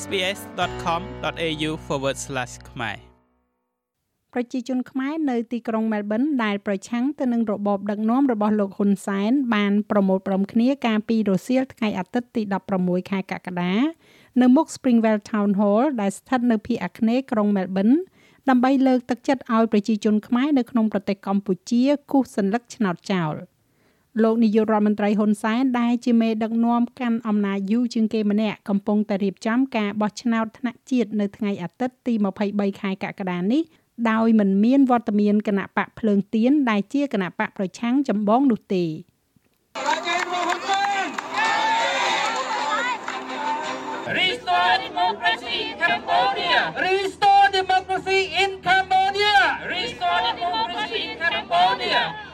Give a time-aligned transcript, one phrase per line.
[0.00, 1.70] sbs.com.au/
[2.70, 2.96] ខ្មែរ
[4.32, 12.42] ប្រជាជនខ្មែរនៅទីក្រុងមែលប៊នដែលប្រឆាំងទៅនឹងរបបដឹកនាំរបស់លោកហ៊ុនសែនបានប្រមូលផ្តុំគ្នាកាលពីរសៀលថ្ងៃអាទិត្យទី
[12.76, 13.74] 16ខែកក្កដា
[14.40, 17.88] នៅមុខ Springwell Town Hall ដែលស្ថិតនៅភាគអាគ្នេយ៍ក្រុងមែលប៊ន
[18.48, 23.34] ដើម្បីលើកទឹកចិត្តឲ្យប្រជាជនខ្មែរនៅក្នុងប្រទេសកម្ពុជាគូសសញ្ញលឹកឆ្នោតចោល។
[24.22, 32.14] លោកនាយករដ្ឋមន្ត្រីហ៊ុនសែនដែលជាមេដឹកនាំកាន់អំណាចយូរជាងគេម្នាក់កំពុងតែរៀបចំការបោះឆ្នោតថ្នាក់ជាតិនៅថ្ងៃអាទិត្យទី
[32.48, 33.62] 23ខែកក្កដានេះ
[34.10, 38.84] ដោយមិនមានវត្តមានគណៈបកភ្លើងទៀនដែលជាគណៈបកប្រឆាំងចម្បងនោះទេ
[44.18, 46.60] Restore democracy in Cambodia.
[46.86, 49.36] Restore democracy in Cambodia.
[49.72, 52.31] Restore democracy in Cambodia.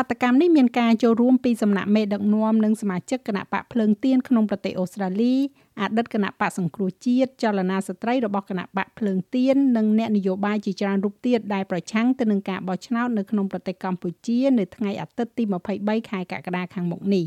[0.00, 5.34] បាតកម្មនេះមានការចូលរួមពីសំណាក់មេដឹកនាំនិងសមាជិកគណៈបកភ្លើងទៀនក្នុងប្រទេសអូស្ត្រាលី
[5.80, 15.42] អតីតគណៈបកសង្គ្រោះជាតិចលនាស្ត្រីរបស់គណៈបកភ្លើងទៀននិងអ្នកនយោបាយជាច្រើនរូបទៀតដែលប្រឆាំងទៅនឹងការបោះឆ្នោតនៅក្នុងប្រទេសកម្ពុជានៅថ្ងៃអាទិត្យទី
[15.76, 17.24] 23ខែកក្កដាខាងមុខនេះ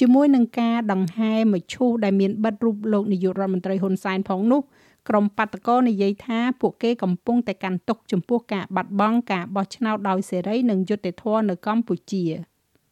[0.00, 4.60] ជាមួយនឹងការដង្ហែមឈូសដែលមានបិទរូបលោកនាយករដ្ឋមន្ត្រីហ៊ុនសែនផងនោះ
[5.08, 12.24] ក្រុមបាតកោនិយាយថាពួកគេកំពុងតែកាន់ទុកចំពោះការបាត់បង់ការបោះឆ្នោតដោយសេរីនិងយុត្តិធម៌នៅកម្ពុជា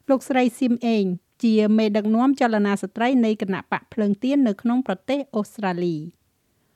[0.09, 1.05] លោកស្រីស៊ីមអេង
[1.45, 5.97] ជាមេដឹកនាំចលនាស្ត្រីនៃគណៈបកភ្លើងទៀននៅក្នុងប្រទេសអូស្ត្រាលី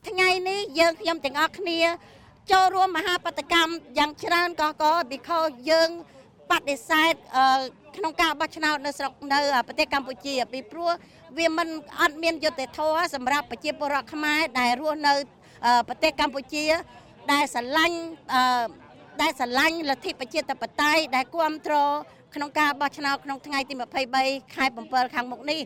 [0.08, 1.80] ថ្ងៃនេះយើងខ្ញុំទាំងអស់គ្នា
[2.50, 5.90] ចូលរួមមហាបដកម្មយ៉ាងច្រើនកក because យើង
[6.50, 7.14] បដិសេធ
[7.96, 10.90] ក្នុងការបោះឆ្នោតនៅស្រុកនៅប្រទេសកម្ពុជាពីព្រោះ
[11.38, 11.68] វាមិន
[12.00, 15.14] អត់មានយុត្តិធម៌សម្រាប់ប្រជាពលរដ្ឋខ្មែរដែលរស់នៅ
[15.88, 16.64] ប្រទេសកម្ពុជា
[17.32, 17.98] ដែលស្រឡាញ់
[19.22, 21.92] ដែលស្រឡាញ់លទ្ធិប្រជាធិបតេយ្យដែលគ្រប់គ្រង
[22.34, 23.74] ក្នុងការបោះឆ្នោតក្នុងថ្ងៃទី
[24.14, 25.60] 23ខែ7ខាងមុខនេះ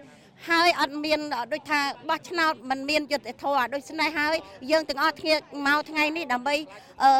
[0.49, 1.21] ហើយអត់មាន
[1.53, 4.35] ដូចថាបោះឆ្នោតมันមានយុត្តិធម៌ដូច្នេះហើយ
[4.71, 5.35] យើងទាំងអស់គ្នា
[5.67, 6.57] មកថ្ងៃនេះដើម្បី
[7.03, 7.11] អឺ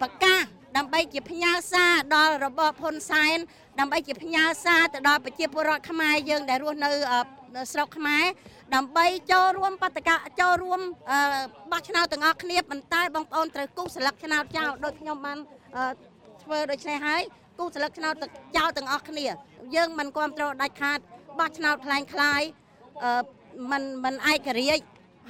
[0.00, 0.40] ប្រកាស
[0.77, 3.37] ដើម្បីជាផ្ញើសារដល់របបហ៊ុនសែន
[3.79, 6.89] ដើម្បីជាផ្ញើសារទៅដល់ប្រជាពលរដ្ឋខ្មែរយើងដែលរស់នៅ
[7.73, 8.25] ស្រុកខ្មែរ
[8.75, 10.79] ដើម្បីចូលរួមបដកម្មចូលរួម
[11.71, 15.37] បោះឆ្នោតទាំងអស់គ្នាប៉ុន្តែបងប្អូនត្រូវគូសស្លឹកឆ្នោតចោលដោយខ្ញុំបាន
[16.43, 17.21] ធ្វើដូច្នេះហើយ
[17.59, 18.13] គូសស្លឹកឆ្នោត
[18.57, 19.25] ចោលទាំងអស់គ្នា
[19.75, 20.99] យើងមិនគ្រប់គ្រងដាច់ខាត
[21.39, 22.41] បោះឆ្នោតคล้ายคล้าย
[23.71, 24.83] មិនមិនឯករាជ្យ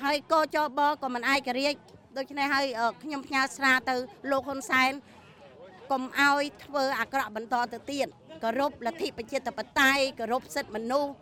[0.03, 1.79] ហើយកចបក៏មិនឯករាជ្យ
[2.17, 2.65] ដូច្នេះហើយ
[3.03, 3.95] ខ្ញុំផ្ញើសារទៅ
[4.31, 4.91] លោកហ៊ុនសែន
[5.90, 8.06] កុំឲ្យធ្វើអាក្រក់បន្តទៅទៀត
[8.42, 11.12] គោរពលទ្ធិប្រជាធិបតេយ្យគោរពសិទ្ធិមនុស្ស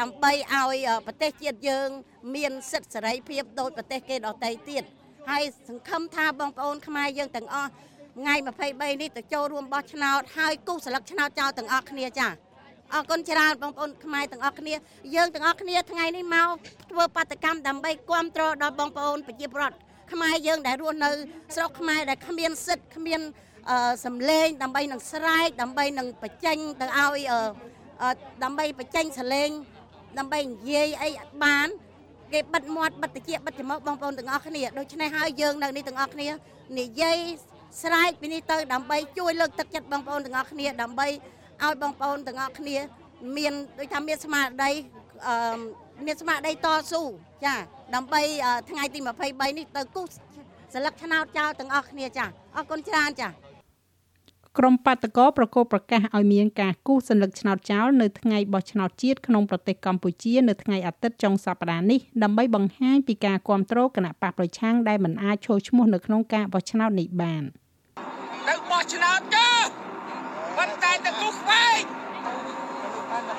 [0.00, 1.88] ដើម្បីឲ្យប្រទេសជាតិយើង
[2.34, 4.82] មានសិទ្ធិសេរីភាពដូចប្រទេសគេដទៃទៀត
[5.30, 7.70] ហើយសង្ឃឹមថាបងប្អូនខ្មែរយើងទាំងអស់
[8.16, 8.34] ថ្ងៃ
[8.68, 12.28] 23នេះទៅចូលរួមបោះឆ្នោតហើយគូសស្លឹកឆ្នោតចោលទាំងអស់គ្នាចា
[12.94, 14.74] អរគុណច្រើនបងប្អូនខ្មែរទាំងអស់គ្នា
[15.14, 16.48] យើងទាំងអស់គ្នាថ្ងៃនេះមក
[16.90, 19.76] ធ្វើបាតកម្មដើម្បីគ្រប់គ្រងដល់បងប្អូនប្រជាពលរដ្ឋ
[20.12, 21.10] ខ្មែរយើងដែលរស់នៅ
[21.54, 23.20] ស្រុកខ្មែរដែលគ្មានសិទ្ធិគ្មាន
[24.04, 27.20] សំឡេងដើម្បីនឹងស្រែកដើម្បីនឹងបញ្ចេញទៅឲ្យ
[28.44, 29.50] ដើម្បីបញ្ចេញសលេង
[30.18, 31.10] ដើម្បីនិយាយអី
[31.44, 31.68] បាន
[32.32, 36.28] គេបិទមាត់បិទតិចបិទច្រមុះបងប្អូនទាំងអស់គ្នាដូច្នេះហើយយើងនៅនេះទាំងអស់គ្នា
[36.78, 37.18] និយាយ
[37.82, 41.06] ស្រែកពីនេះទៅដើម្បីជួយលើកទឹកចិត្តបងប្អូនទាំងអស់គ្នាដើម្បី
[41.64, 42.76] ឲ្យបងប្អូនទាំងអស់គ្នា
[43.36, 44.70] មានដូចថាមានស្មារតី
[45.26, 45.58] អឺ
[46.06, 47.02] មានស្មារតីតស៊ូ
[47.44, 47.54] ចា
[47.94, 48.22] ដើម្បី
[48.70, 48.98] ថ្ងៃទី
[49.28, 50.08] 23នេះទៅគូស
[50.74, 52.26] សិលឹកឆ្នោតចោលទាំងអស់គ្នាចា
[52.56, 53.28] អរគុណច្រើនចា
[54.58, 67.42] ក្រុមបាតកោប្រកោប្រកាសឲ្យមានការគូសសញ្ញាឆ្នោតចោលនៅថ្ងៃបោះឆ្នោតជាតិក្នុងប្រទេសកម្ពុជានៅថ្ងៃអាទិត្យចុងសប្តាហ៍នេះដើម្បីបង្ហាញពីការគ្រប់គ្រងគណៈបកប្រឆាំងដែលមិនអាចចូលឈ្មោះនៅក្នុងការបោះឆ្នោតនេះបាន
[68.48, 69.64] ទៅបោះឆ្នោតចុះ
[70.56, 71.80] ប៉ុន្តែទៅគូខ្វែង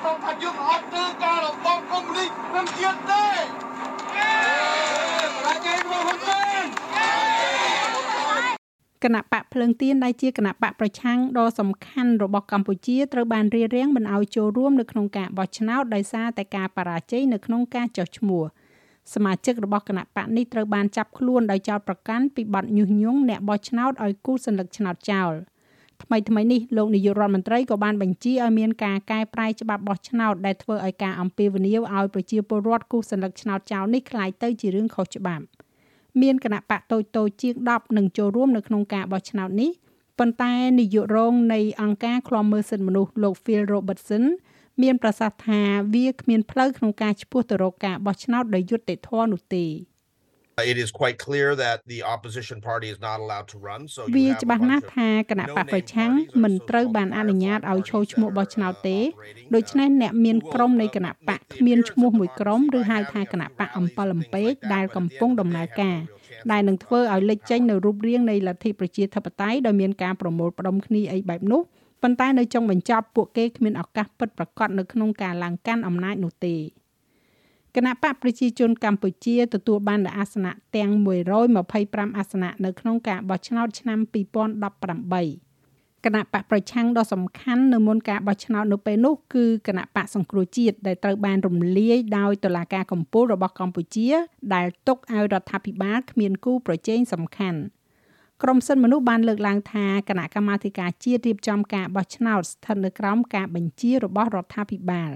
[0.04, 3.24] សូមថាយើងអត់ធ្វើការរបបកុំមុនីសនឹងជាតិទេ
[5.44, 6.64] ប្រជាជនហ៊ុនសែន
[9.04, 18.44] គណៈបកភ្លើងទៀនដែលជាគណៈបកប្រឆាំងដ៏សំខាន់របស់កម្ពុជាត្រូវបានរៀបរៀងមិនឲ្យចូលរួមនៅក្នុងការបោះឆ្នោតដោយសារតែការបរាជ័យនៅក្នុងការចោះឈ្មោះ
[19.14, 25.32] សមាជិករបស់គណៈបកនេះត្រូវបានចាប់ខ្លួនដោយចោទប្រកាន់ពីបទញុះញង់អ្នកបោះឆ្នោតឲ្យគូសសញ្ញាឆ្នោតចោល។
[26.03, 35.45] ថ្មីថ្មីនេះលោកនាយករដ្ឋមន្ត្រីក៏បានបញ្ជាឲ្យមានការកែប្រែច្បាប់បោះឆ្នោតដែលធ្វើឲ្យការអំពាវនាវឲ្យប្រជាពលរដ្ឋគូសសញ្ញាឆ្នោតចោលនេះคล้ายទៅជារឿងខុសច្បាប់។
[36.21, 39.71] មានគណៈបកតូចតូចជាង10នឹងចូលរួមនៅក្នុងការបោះឆ្នោតនេះ
[40.19, 44.23] ប៉ុន្តែនាយករងនៃអង្គការឃ្លាំមើលសិទ្ធិមនុស្សលោក Phil Robertson
[44.81, 45.61] មានប្រសាសន៍ថា
[45.93, 49.65] វាគ្មានផ្លូវក្នុងការឈ្មោះទៅរកការបោះឆ្នោតដោយយុត្តិធម៌នោះទេ
[50.72, 56.12] It is quite clear that the opposition party is not allowed to run so វាច្បាស់ណាស់ថាគណៈបកប្រឆាំង
[56.42, 58.98] មិនត្រូវបានអនុញ្ញាតឲ្យចូលឈ្មោះបោះឆ្នោតទេ
[59.54, 65.98] ដូច្នេះអ្នកមានក្រុមនៃគណៈបកគ្មានឈ្មោះមួយក្រុមឬហៅថាគណៈបកអំពិលអំពែកដែលកំពុងដំណើរការ
[66.52, 71.60] ដែលនឹងធ្វើឲ្យលេចចេញនៅរូបរាងនៃលទ្ធិប្រជាធិបតេយ្យដោយមានការប្រមូលផ្ដុំគ្នាអីបែបនោះ
[72.02, 76.54] ប៉ុន្តែនៅចុងបញ្ចប់ពួកគេគ្មានឱកាសពិតប្រាកដនៅក្នុងការឡើងកាន់អំណាចនោះទេ
[77.76, 80.90] គណៈបកប្រជាជនកម្ពុជាទទួលបានអាសនៈទាំង
[81.54, 83.98] 125អាសនៈនៅក្នុងការបោះឆ្នោតឆ្នាំ
[85.42, 94.10] 2018គណៈបកប្រឆាំងដ៏សំខាន់នៅមុនការបោះឆ្នោតនៅពេលនោះគឺគណៈបកសង្គ្រោះជាតិដែលត្រូវបានរំលាយដោយតុលាការកំពូលរបស់កម្ពុជា
[94.54, 97.60] ដែលទុកឲ្យរដ្ឋាភិបាលគ្មានគូប្រជែងសំខាន់
[98.42, 105.12] ក្រមសិទ្ធិមនុស្សបានលើកឡើងថាគណៈកម្មាធិការជាតិរៀបចំការបោះឆ្នោតស្ថិតនៅក្រោមការបញ្ជារបស់រដ្ឋាភិបាល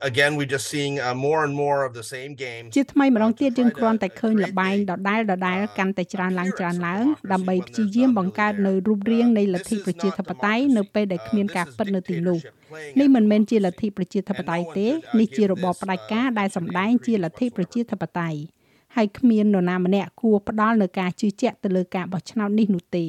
[0.00, 12.38] again we just seeing uh, more and more of the same game ជាថ្មីម្ដងទៀតយើងគ្រាន់តែឃើញលបែងដដែលដដែលកាន់តែច្រើនឡើងច្រើនឡើងដើម្បីព្យាយាមបង្កើតនៅរូបរាងនៃលទ្ធិប្រជាធិបតេយ្យនៅពេលដែលគ្មានការពិតនៅទីនោះ
[13.00, 18.38] នេះមិនមែនជាលទ្ធិប្រជាធិបតេយ្យទេនេះជារបបផ្ដាច់ការដែលសម្ដែងជាលទ្ធិប្រជាធិបតេយ្យ
[18.96, 23.06] ហើយគ្មាននរណាម្នាក់គួរផ្ដាល់នៅការជឿជាក់ទៅលើការបោះឆ្នោតនេះនោះទេ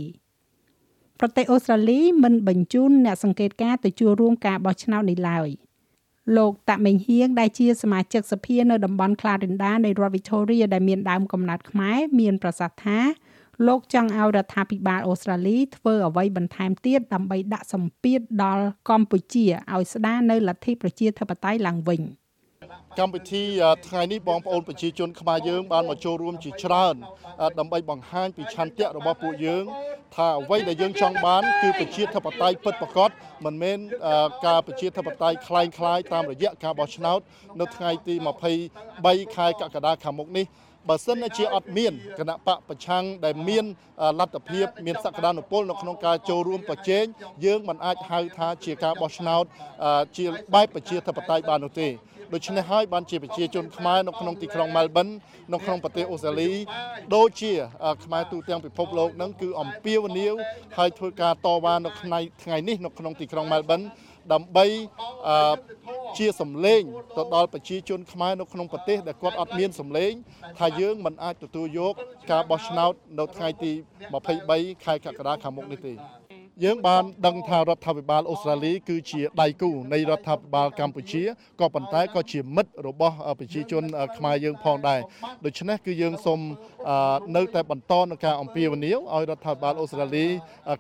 [1.19, 5.49] ប្រទេសអូស្ត្រាលីមិនបញ្ជូនអ្នកសង្កេតការទៅចូលរួមការបោះឆ្នោតនេះឡើយ
[6.37, 12.99] លោកតាមេងហៀងដែលជាសមាជិកសភានៅតំបន់ Clarinda នៃរដ្ឋ Victoria ដែលមានដើមកំណត់ខ្មែរមានប្រសាសន៍ថា
[13.67, 22.01] លោកចង់ឲ្យរដ្ឋាភិបាលអូស្ត្រាលីធ្វើអ្វីបន្ថែមទៀតដើម្បីដាក់សម្ពាធដល់កម្ពុជាឲ្យស្ដារនៅលទ្ធិប្រជាធិបតេយ្យឡើងវិញ។
[22.98, 23.44] កម្មវិធី
[23.88, 26.94] ថ្ងៃនេះបងប្អូនប្រជាជនខ្មែរយើងបានមកចូលរួមជាច្រើន
[27.58, 29.64] ដើម្បីបង្ហាញពីឆន្ទៈរបស់ពួកយើង
[30.14, 33.10] ថាអ្វីដែលយើងចង់បានគឺប្រជាធិបតេយ្យពិតប្រាកដ
[33.44, 33.78] មិនមែន
[34.46, 37.20] ការប្រជាធិបតេយ្យคล้ายคล้ายតាមរយៈការបោះឆ្នោត
[37.60, 38.14] នៅថ្ងៃទី
[38.74, 40.46] 23ខែកក្កដាខាងមុខនេះ
[40.88, 43.64] បើសិនជាអត់មានគណៈបកប្រឆាំងដែលមាន
[44.20, 47.04] លទ្ធភាពមានសក្តានុពលនៅក្នុងការចូលរួមប្រជែង
[47.44, 49.44] យើងមិនអាចហៅថាជាការបោះឆ្នោត
[50.16, 51.88] ជាបែបប្រជាធិបតេយ្យបាននោះទេ
[52.33, 55.11] ដូច្នេះហើយបានជាប្រជាជនខ្មែរនៅក្នុងទីក្រុង Melbourne
[55.53, 56.51] នៅក្នុងប្រទេសអូស្ត្រាលី
[57.15, 57.51] ដូចជា
[58.03, 60.33] ខ្មែរទូទាំងពិភពលោកនឹងគឺអំពាវនាវ
[60.77, 63.85] ហើយធ្វើការតវ៉ានៅថ្ងៃថ្ងៃនេះនៅក្នុងទីក្រុង Melbourne
[64.33, 64.65] ដើម្បី
[66.17, 66.81] ជាសម្លេង
[67.17, 70.11] ទៅដល់ប្រជាជនខ្មែរនៅក្នុងប្រទេសដែលគាត់អត់មានសម្លេង
[70.59, 71.93] ថាយើងមិនអាចទទួលយក
[72.31, 73.71] ការបោះឆ្នោតនៅថ្ងៃទី
[74.27, 76.18] 23ខែកក្កដាខាងមុខនេះទេ
[76.63, 81.23] យើងបានដឹងថារដ្ឋាភិបាលអូស្ត្រាលីគឺជាដៃគូនៃរដ្ឋាភិបាលកម្ពុជា
[81.59, 83.83] ក៏ប៉ុន្តែក៏ជាមិត្តរបស់ប្រជាជន
[84.17, 84.99] ខ្មែរយើងផងដែរ
[85.45, 86.39] ដូច្នេះគឺយើងសូម
[87.35, 90.25] នៅតែបន្តនៅការអំពាវនាវឲ្យរដ្ឋាភិបាលអូស្ត្រាលី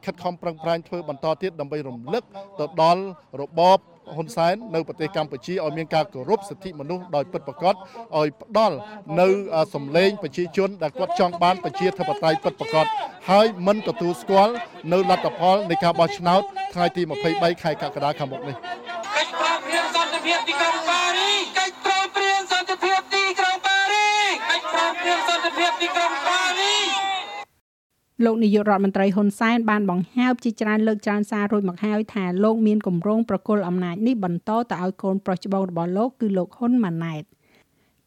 [0.05, 2.23] ខិតខំប្រឹងប្រែងធ្វើបន្តទៀតដើម្បីរំលឹក
[2.59, 3.03] ទៅដល់
[3.41, 3.79] របប
[4.15, 8.77] ហ៊ុនសែននៅប្រទេសកម្ពុជាឲ្យមានការគោរពសិទ្ធិមនុស្សដោយពិតប្រាកដឲ្យផ្ដល់
[9.19, 9.27] នៅ
[9.75, 12.85] សម្លេងប្រជាជនដែលគាត់ចង់បានប្រជាធិបតេយ្យពិតប្រាកដ
[13.29, 14.53] ហើយមិនទទួលស្គាល់
[14.93, 16.41] នៅលទ្ធផលនៃការបោះឆ្នោត
[16.73, 17.01] ថ្ងៃទី
[17.33, 18.55] 23ខែកក្កដាខាងមុខនេះ
[19.15, 24.09] កិច្ចព្រមព្រៀងសន្តិភាពទីក្រុងប៉ារីកិច្ចព្រមព្រៀងសន្តិភាពទីក្រុងប៉ារី
[24.49, 26.28] កិច្ចព្រមព្រៀងសន្តិភាពទីក្រុងប៉ារី
[28.25, 37.23] លោកនាយករដ្ឋមន្ត្រីហ៊ុនសែនបានបង្ហើបជាច្រើនលើកច្រើនសាររួចមកហើយថាលោកមានគម្រោងប្រគល់អំណាចនេះបន្តទៅឲ្យកូនប្រុសច្បងរបស់លោកគឺលោកហ៊ុនម៉ាណែត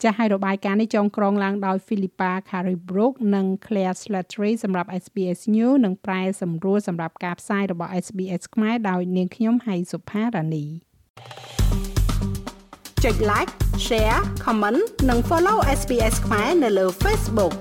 [0.02, 10.64] ចាស់ឲ្យរបាយការណ៍នេះចងក្រងឡើងដោយ Philippa Caribrook និង Claire Slattery សម្រាប់ SBS News និងប្រែសម្រួលសម្រាប់ការផ្សាយរបស់ SBS ខ្មែរដោយនាងខ្ញុំហៃសុផារ៉ានី
[13.04, 13.52] ចុច like
[13.86, 17.54] share comment និង follow SBS ខ្មែរនៅលើ Facebook